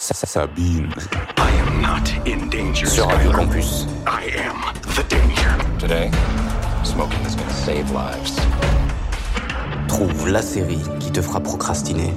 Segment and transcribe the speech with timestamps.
[0.00, 0.88] Sabine.
[1.36, 2.86] I am not in danger.
[2.86, 3.86] Sur Radio Campus.
[4.06, 5.58] I am the danger.
[5.80, 6.10] Today,
[6.84, 8.38] smoking is gonna save lives.
[9.88, 12.12] Trouve la série qui te fera procrastiner.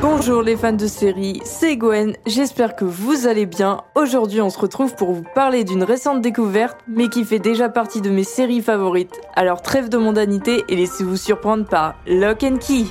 [0.00, 3.80] Bonjour les fans de série, c'est Gwen, j'espère que vous allez bien.
[3.94, 8.00] Aujourd'hui on se retrouve pour vous parler d'une récente découverte, mais qui fait déjà partie
[8.00, 9.18] de mes séries favorites.
[9.34, 12.84] Alors trêve de mondanité et laissez-vous surprendre par Lock and Key.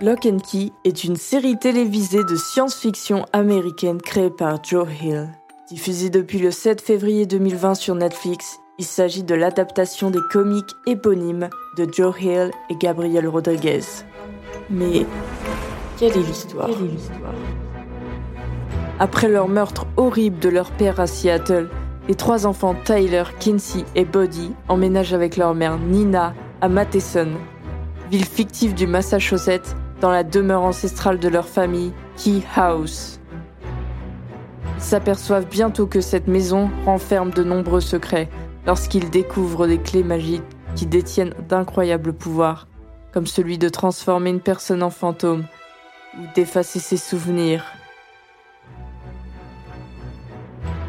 [0.00, 5.28] Lock and Key est une série télévisée de science-fiction américaine créée par Joe Hill.
[5.68, 11.48] Diffusée depuis le 7 février 2020 sur Netflix, il s'agit de l'adaptation des comics éponymes
[11.76, 13.80] de Joe Hill et Gabriel Rodriguez.
[14.70, 15.04] Mais
[15.98, 16.70] quelle est l'histoire?
[19.00, 21.68] Après leur meurtre horrible de leur père à Seattle,
[22.06, 27.32] les trois enfants Tyler, Kinsey et Buddy emménagent avec leur mère Nina à Matheson,
[28.12, 33.20] ville fictive du Massachusetts, dans la demeure ancestrale de leur famille, Key House.
[34.76, 38.28] Ils s'aperçoivent bientôt que cette maison renferme de nombreux secrets
[38.66, 40.42] lorsqu'ils découvrent des clés magiques
[40.76, 42.68] qui détiennent d'incroyables pouvoirs,
[43.12, 45.44] comme celui de transformer une personne en fantôme
[46.16, 47.64] ou d'effacer ses souvenirs.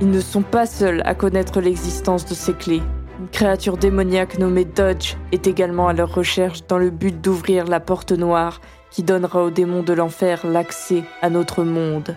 [0.02, 2.84] Ils ne sont pas seuls à connaître l'existence de ces clés.
[3.20, 7.82] Une créature démoniaque nommée Dodge est également à leur recherche dans le but d'ouvrir la
[7.82, 12.16] porte noire qui donnera aux démons de l'enfer l'accès à notre monde.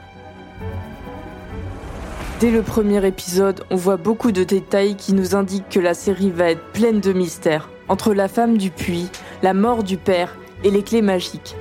[2.40, 6.30] Dès le premier épisode, on voit beaucoup de détails qui nous indiquent que la série
[6.30, 9.10] va être pleine de mystères, entre la femme du puits,
[9.42, 11.54] la mort du père et les clés magiques.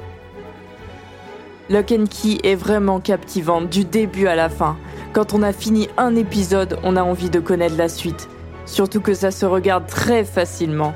[1.70, 4.76] Lock and Key est vraiment captivante du début à la fin.
[5.14, 8.28] Quand on a fini un épisode, on a envie de connaître la suite.
[8.66, 10.94] Surtout que ça se regarde très facilement.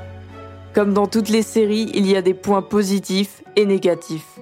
[0.76, 4.38] Comme dans toutes les séries, il y a des points positifs et négatifs.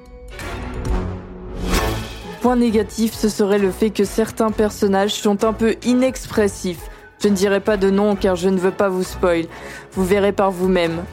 [2.42, 6.90] Point négatif, ce serait le fait que certains personnages sont un peu inexpressifs.
[7.22, 9.44] Je ne dirai pas de nom car je ne veux pas vous spoil.
[9.92, 11.04] Vous verrez par vous-même.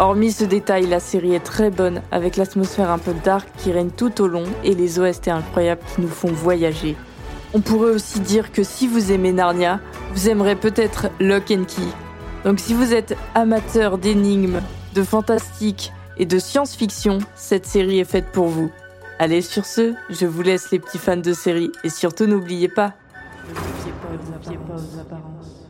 [0.00, 3.90] Hormis ce détail, la série est très bonne, avec l'atmosphère un peu dark qui règne
[3.90, 6.96] tout au long et les OST incroyables qui nous font voyager.
[7.54, 9.78] On pourrait aussi dire que si vous aimez Narnia,
[10.12, 11.86] vous aimerez peut-être Lock Key.
[12.44, 14.60] Donc si vous êtes amateur d'énigmes,
[14.94, 18.70] de fantastique et de science-fiction, cette série est faite pour vous.
[19.18, 22.94] Allez sur ce, je vous laisse les petits fans de série et surtout n'oubliez pas,
[24.66, 25.69] pas aux apparences.